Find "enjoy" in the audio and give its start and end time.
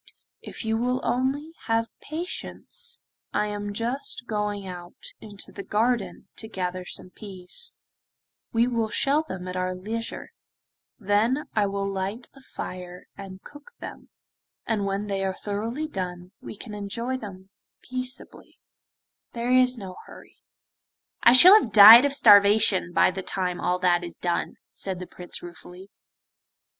16.73-17.15